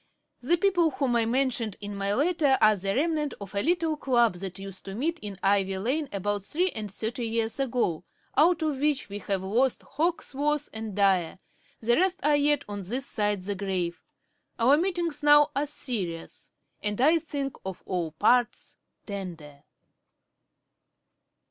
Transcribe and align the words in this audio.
The 0.41 0.57
people 0.57 0.89
whom 0.89 1.15
I 1.15 1.25
mentioned 1.27 1.77
in 1.79 1.95
my 1.95 2.11
letter 2.15 2.57
are 2.59 2.75
the 2.75 2.95
remnant 2.95 3.35
of 3.39 3.53
a 3.53 3.61
little 3.61 3.95
club 3.95 4.33
that 4.37 4.57
used 4.57 4.83
to 4.85 4.95
meet 4.95 5.19
in 5.19 5.37
Ivy 5.43 5.77
lane 5.77 6.09
about 6.11 6.43
three 6.43 6.71
and 6.71 6.91
thirty 6.91 7.27
years 7.27 7.59
ago, 7.59 8.01
out 8.35 8.63
of 8.63 8.79
which 8.79 9.09
we 9.09 9.19
have 9.19 9.43
lost 9.43 9.83
Hawkesworth 9.83 10.69
and 10.73 10.95
Dyer; 10.95 11.37
the 11.81 11.97
rest 11.97 12.19
are 12.23 12.35
yet 12.35 12.65
on 12.67 12.81
this 12.81 13.05
side 13.05 13.43
the 13.43 13.53
grave. 13.53 14.01
Our 14.57 14.75
meetings 14.75 15.21
now 15.21 15.51
are 15.55 15.67
serious, 15.67 16.49
and 16.81 16.99
I 16.99 17.19
think 17.19 17.55
on 17.63 17.75
all 17.85 18.13
parts 18.13 18.77
tender.' 19.05 19.65